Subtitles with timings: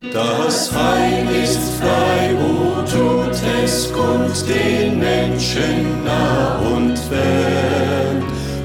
[0.00, 8.22] Das Heil ist frei, o tut es kund den Menschen nah und fern.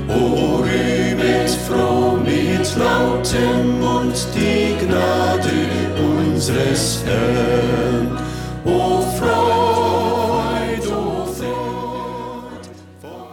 [0.09, 5.49] O rühmet froh mit lautem Mund die Gnade
[5.97, 8.15] unseres Herrn.
[8.63, 12.69] O Freud, o Freud.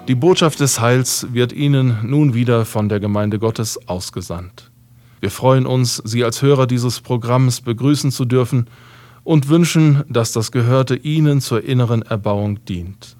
[0.09, 4.71] Die Botschaft des Heils wird Ihnen nun wieder von der Gemeinde Gottes ausgesandt.
[5.21, 8.67] Wir freuen uns, Sie als Hörer dieses Programms begrüßen zu dürfen
[9.23, 13.17] und wünschen, dass das Gehörte Ihnen zur inneren Erbauung dient.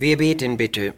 [0.00, 0.94] Wir beten bitte.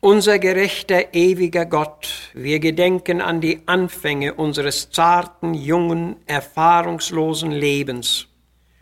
[0.00, 8.28] Unser gerechter, ewiger Gott, wir gedenken an die Anfänge unseres zarten, jungen, erfahrungslosen Lebens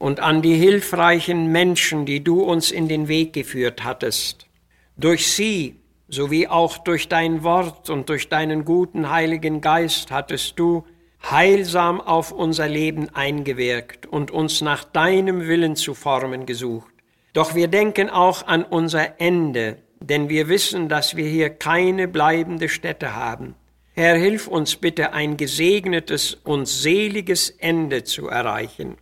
[0.00, 4.48] und an die hilfreichen Menschen, die du uns in den Weg geführt hattest.
[4.96, 5.76] Durch sie
[6.08, 10.84] sowie auch durch dein Wort und durch deinen guten Heiligen Geist hattest du
[11.30, 16.89] heilsam auf unser Leben eingewirkt und uns nach deinem Willen zu formen gesucht.
[17.32, 22.68] Doch wir denken auch an unser Ende, denn wir wissen, dass wir hier keine bleibende
[22.68, 23.54] Stätte haben.
[23.92, 28.96] Herr, hilf uns bitte, ein gesegnetes und seliges Ende zu erreichen.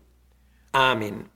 [0.73, 1.27] Amen.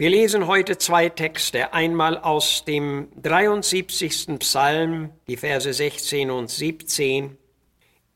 [0.00, 4.38] Wir lesen heute zwei Texte, einmal aus dem 73.
[4.38, 7.36] Psalm, die Verse 16 und 17.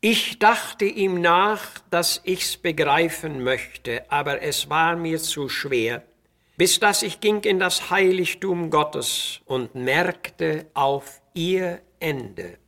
[0.00, 1.60] Ich dachte ihm nach,
[1.90, 6.04] dass ich's begreifen möchte, aber es war mir zu schwer,
[6.56, 12.58] bis dass ich ging in das Heiligtum Gottes und merkte auf ihr Ende.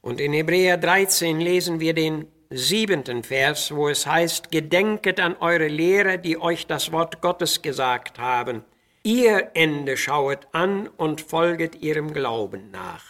[0.00, 5.68] Und in Hebräer 13 lesen wir den siebenten Vers, wo es heißt, Gedenket an eure
[5.68, 8.64] Lehrer, die euch das Wort Gottes gesagt haben.
[9.02, 13.04] Ihr Ende schauet an und folget ihrem Glauben nach.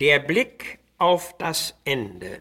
[0.00, 2.40] Der Blick auf das Ende.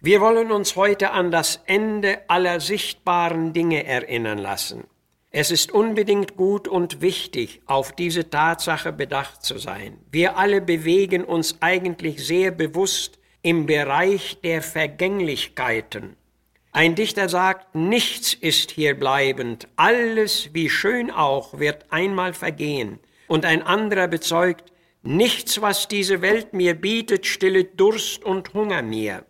[0.00, 4.84] Wir wollen uns heute an das Ende aller sichtbaren Dinge erinnern lassen.
[5.30, 9.98] Es ist unbedingt gut und wichtig, auf diese Tatsache bedacht zu sein.
[10.10, 16.16] Wir alle bewegen uns eigentlich sehr bewusst im Bereich der Vergänglichkeiten.
[16.72, 22.98] Ein Dichter sagt, nichts ist hier bleibend, alles, wie schön auch, wird einmal vergehen.
[23.26, 29.24] Und ein anderer bezeugt, nichts, was diese Welt mir bietet, stillet Durst und Hunger mir.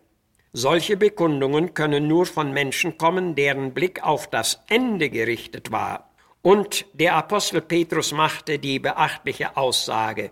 [0.51, 6.09] Solche Bekundungen können nur von Menschen kommen, deren Blick auf das Ende gerichtet war.
[6.41, 10.31] Und der Apostel Petrus machte die beachtliche Aussage,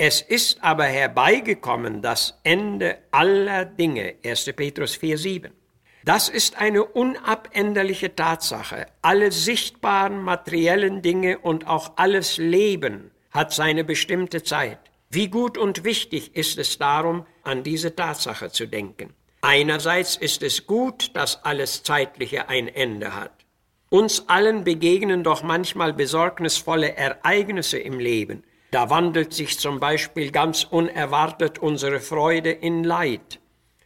[0.00, 4.14] es ist aber herbeigekommen das Ende aller Dinge.
[4.24, 4.52] 1.
[4.54, 5.50] Petrus 4,7.
[6.04, 8.86] Das ist eine unabänderliche Tatsache.
[9.02, 14.78] Alle sichtbaren materiellen Dinge und auch alles Leben hat seine bestimmte Zeit.
[15.10, 19.14] Wie gut und wichtig ist es darum, an diese Tatsache zu denken.
[19.40, 23.32] Einerseits ist es gut, dass alles Zeitliche ein Ende hat.
[23.90, 28.44] Uns allen begegnen doch manchmal besorgnisvolle Ereignisse im Leben.
[28.70, 33.40] Da wandelt sich zum Beispiel ganz unerwartet unsere Freude in Leid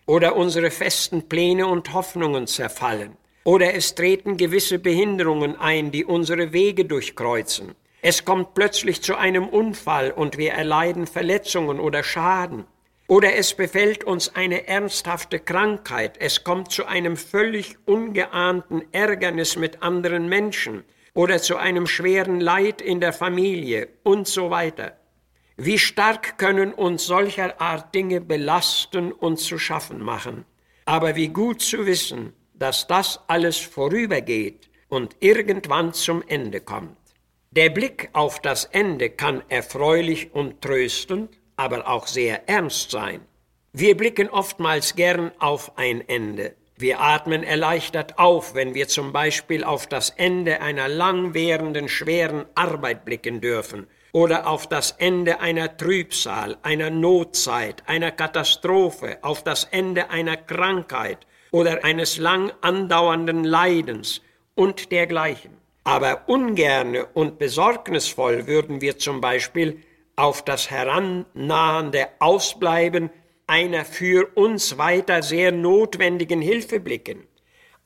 [0.07, 6.53] oder unsere festen Pläne und Hoffnungen zerfallen oder es treten gewisse Behinderungen ein, die unsere
[6.53, 7.75] Wege durchkreuzen.
[8.01, 12.65] Es kommt plötzlich zu einem Unfall und wir erleiden Verletzungen oder Schaden.
[13.09, 19.83] Oder es befällt uns eine ernsthafte Krankheit, es kommt zu einem völlig ungeahnten Ärgernis mit
[19.83, 24.97] anderen Menschen oder zu einem schweren Leid in der Familie und so weiter.
[25.57, 30.45] Wie stark können uns solcher Art Dinge belasten und zu schaffen machen.
[30.87, 36.97] Aber wie gut zu wissen, dass das alles vorübergeht und irgendwann zum Ende kommt.
[37.51, 43.21] Der Blick auf das Ende kann erfreulich und tröstend, aber auch sehr ernst sein.
[43.73, 49.65] Wir blicken oftmals gern auf ein Ende, wir atmen erleichtert auf, wenn wir zum Beispiel
[49.65, 56.59] auf das Ende einer langwährenden schweren Arbeit blicken dürfen oder auf das Ende einer Trübsal,
[56.63, 64.21] einer Notzeit, einer Katastrophe, auf das Ende einer Krankheit oder eines lang andauernden Leidens
[64.55, 65.57] und dergleichen.
[65.85, 69.83] Aber ungerne und besorgnisvoll würden wir zum Beispiel
[70.17, 73.11] auf das herannahende Ausbleiben
[73.53, 77.29] einer für uns weiter sehr notwendigen Hilfe blicken,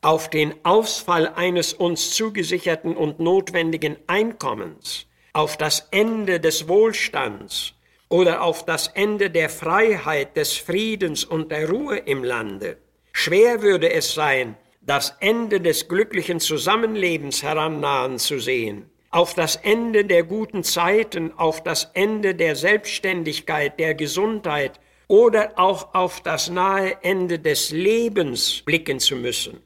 [0.01, 7.73] auf den Ausfall eines uns zugesicherten und notwendigen Einkommens, auf das Ende des Wohlstands
[8.07, 12.77] oder auf das Ende der Freiheit, des Friedens und der Ruhe im Lande.
[13.11, 20.05] Schwer würde es sein, das Ende des glücklichen Zusammenlebens herannahen zu sehen, auf das Ende
[20.05, 26.97] der guten Zeiten, auf das Ende der Selbstständigkeit, der Gesundheit, oder auch auf das nahe
[27.03, 29.61] Ende des Lebens blicken zu müssen.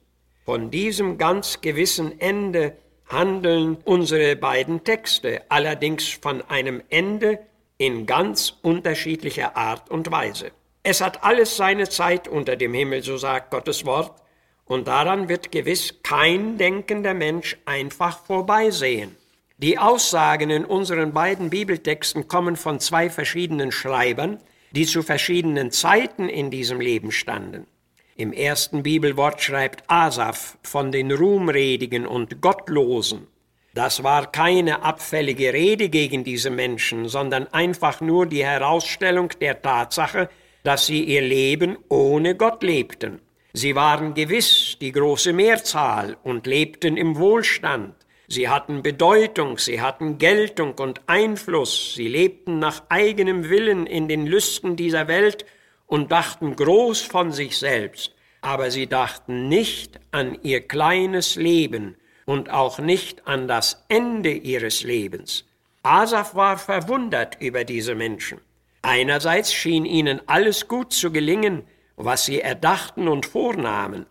[0.45, 2.77] Von diesem ganz gewissen Ende
[3.07, 7.39] handeln unsere beiden Texte, allerdings von einem Ende
[7.77, 10.51] in ganz unterschiedlicher Art und Weise.
[10.83, 14.21] Es hat alles seine Zeit unter dem Himmel, so sagt Gottes Wort,
[14.65, 19.17] und daran wird gewiss kein denkender Mensch einfach vorbeisehen.
[19.57, 24.39] Die Aussagen in unseren beiden Bibeltexten kommen von zwei verschiedenen Schreibern,
[24.71, 27.67] die zu verschiedenen Zeiten in diesem Leben standen.
[28.15, 33.27] Im ersten Bibelwort schreibt Asaf von den Ruhmredigen und Gottlosen.
[33.73, 40.29] Das war keine abfällige Rede gegen diese Menschen, sondern einfach nur die Herausstellung der Tatsache,
[40.63, 43.21] dass sie ihr Leben ohne Gott lebten.
[43.53, 47.95] Sie waren gewiss die große Mehrzahl und lebten im Wohlstand.
[48.31, 54.25] Sie hatten Bedeutung, sie hatten Geltung und Einfluss, sie lebten nach eigenem Willen in den
[54.25, 55.45] Lüsten dieser Welt
[55.85, 62.49] und dachten groß von sich selbst, aber sie dachten nicht an ihr kleines Leben und
[62.49, 65.43] auch nicht an das Ende ihres Lebens.
[65.83, 68.39] Asaf war verwundert über diese Menschen.
[68.81, 71.63] Einerseits schien ihnen alles gut zu gelingen,
[71.97, 74.05] was sie erdachten und vornahmen,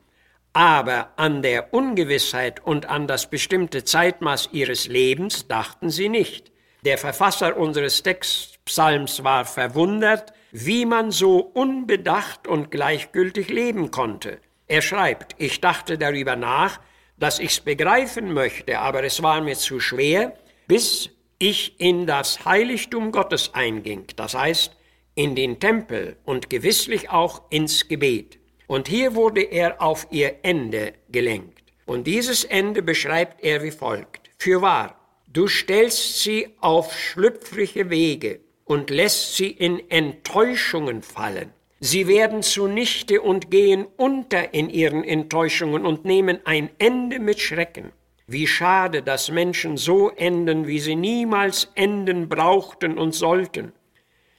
[0.53, 6.51] aber an der Ungewissheit und an das bestimmte Zeitmaß ihres Lebens dachten sie nicht.
[6.85, 14.41] Der Verfasser unseres Textpsalms war verwundert, wie man so unbedacht und gleichgültig leben konnte.
[14.67, 16.81] Er schreibt, ich dachte darüber nach,
[17.17, 20.35] dass ich's begreifen möchte, aber es war mir zu schwer,
[20.67, 24.77] bis ich in das Heiligtum Gottes einging, das heißt
[25.15, 28.40] in den Tempel und gewisslich auch ins Gebet.
[28.71, 31.73] Und hier wurde er auf ihr Ende gelenkt.
[31.87, 34.31] Und dieses Ende beschreibt er wie folgt.
[34.39, 34.95] Fürwahr,
[35.27, 41.53] du stellst sie auf schlüpfrige Wege und lässt sie in Enttäuschungen fallen.
[41.81, 47.91] Sie werden zunichte und gehen unter in ihren Enttäuschungen und nehmen ein Ende mit Schrecken.
[48.29, 53.73] Wie schade, dass Menschen so enden, wie sie niemals enden brauchten und sollten.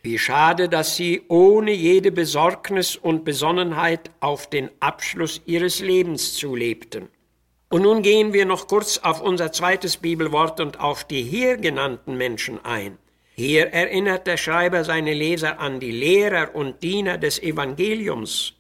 [0.04, 7.10] Wie schade, dass sie ohne jede Besorgnis und Besonnenheit auf den Abschluss ihres Lebens zulebten.
[7.70, 12.18] Und nun gehen wir noch kurz auf unser zweites Bibelwort und auf die hier genannten
[12.18, 12.98] Menschen ein.
[13.36, 18.54] Hier erinnert der Schreiber seine Leser an die Lehrer und Diener des Evangeliums,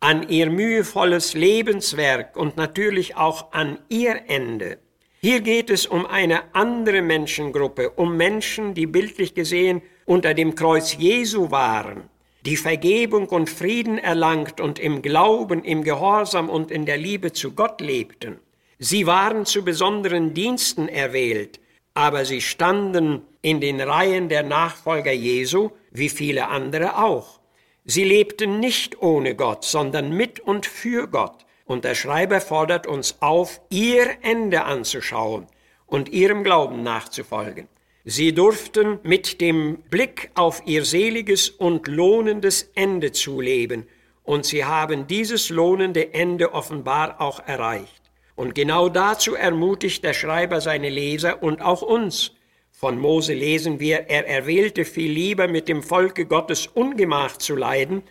[0.00, 4.78] an ihr mühevolles Lebenswerk und natürlich auch an ihr Ende.
[5.20, 10.96] Hier geht es um eine andere Menschengruppe, um Menschen, die bildlich gesehen unter dem Kreuz
[10.96, 12.08] Jesu waren,
[12.46, 17.52] die Vergebung und Frieden erlangt und im Glauben, im Gehorsam und in der Liebe zu
[17.52, 18.38] Gott lebten.
[18.78, 21.60] Sie waren zu besonderen Diensten erwählt,
[21.94, 27.40] aber sie standen in den Reihen der Nachfolger Jesu, wie viele andere auch.
[27.84, 31.46] Sie lebten nicht ohne Gott, sondern mit und für Gott.
[31.64, 35.46] Und der Schreiber fordert uns auf, ihr Ende anzuschauen
[35.86, 37.68] und ihrem Glauben nachzufolgen.
[38.08, 43.88] Sie durften mit dem Blick auf ihr seliges und lohnendes Ende zu leben,
[44.22, 48.02] und sie haben dieses lohnende Ende offenbar auch erreicht.
[48.36, 52.30] Und genau dazu ermutigt der Schreiber seine Leser und auch uns.
[52.70, 58.04] Von Mose lesen wir, er erwählte viel lieber mit dem Volke Gottes Ungemach zu leiden,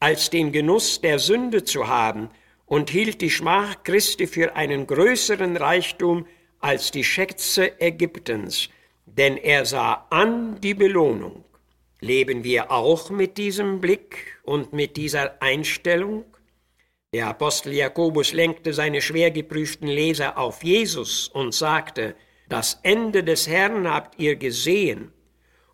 [0.00, 2.30] als den Genuss der Sünde zu haben,
[2.64, 6.24] und hielt die Schmach Christi für einen größeren Reichtum
[6.60, 8.70] als die Schätze Ägyptens,
[9.16, 11.44] denn er sah an die Belohnung.
[12.00, 16.24] Leben wir auch mit diesem Blick und mit dieser Einstellung?
[17.14, 22.16] Der Apostel Jakobus lenkte seine schwer geprüften Leser auf Jesus und sagte,
[22.48, 25.12] das Ende des Herrn habt ihr gesehen,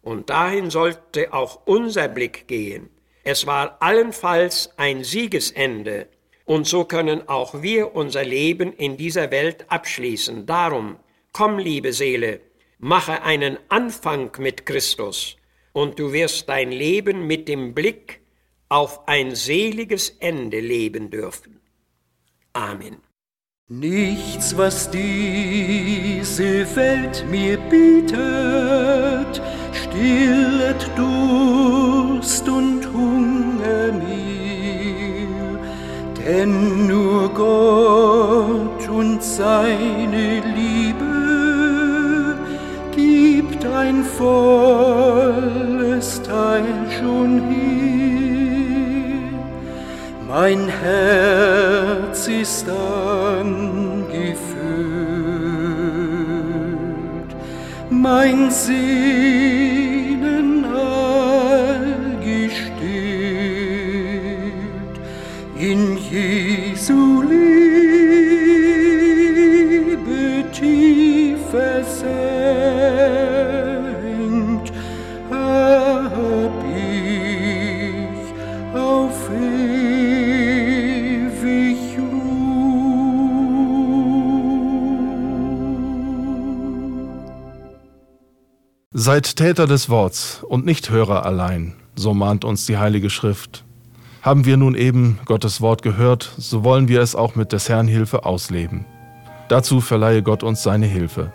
[0.02, 2.88] und dahin sollte auch unser Blick gehen.
[3.24, 6.08] Es war allenfalls ein Siegesende,
[6.44, 10.46] und so können auch wir unser Leben in dieser Welt abschließen.
[10.46, 10.96] Darum,
[11.32, 12.40] komm, liebe Seele,
[12.78, 15.36] mache einen Anfang mit Christus,
[15.72, 18.20] und du wirst dein Leben mit dem Blick
[18.68, 21.60] auf ein seliges Ende leben dürfen.
[22.52, 22.98] Amen.
[23.68, 29.42] Nichts, was diese Welt mir bietet,
[29.74, 35.60] stillet Durst und Hunger mir,
[36.16, 38.57] denn nur Gott
[58.68, 61.24] Sehnen allgestillt
[65.58, 67.57] in Jesu Liebe
[89.00, 93.64] Seid Täter des Worts und nicht Hörer allein, so mahnt uns die Heilige Schrift.
[94.22, 97.86] Haben wir nun eben Gottes Wort gehört, so wollen wir es auch mit des Herrn
[97.86, 98.86] Hilfe ausleben.
[99.48, 101.32] Dazu verleihe Gott uns seine Hilfe.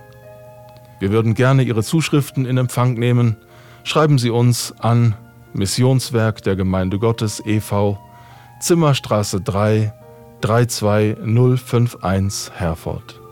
[0.99, 3.37] Wir würden gerne Ihre Zuschriften in Empfang nehmen.
[3.85, 5.15] Schreiben Sie uns an
[5.53, 7.97] Missionswerk der Gemeinde Gottes e.V.,
[8.59, 9.93] Zimmerstraße 3,
[10.41, 13.22] 32051 Herford.